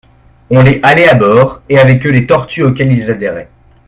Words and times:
On 0.49 0.63
les 0.63 0.79
halait 0.81 1.07
à 1.07 1.13
bord, 1.13 1.61
et 1.69 1.77
avec 1.77 2.03
eux 2.07 2.09
les 2.09 2.25
tortues 2.25 2.63
auxquelles 2.63 2.91
ils 2.91 3.11
adhéraient. 3.11 3.51